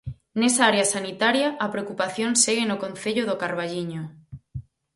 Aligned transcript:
Nesa 0.39 0.61
área 0.71 0.89
sanitaria, 0.95 1.49
a 1.65 1.67
preocupación 1.73 2.31
segue 2.43 2.63
no 2.67 2.77
concello 2.83 3.23
do 3.29 3.39
Carballiño. 3.41 4.03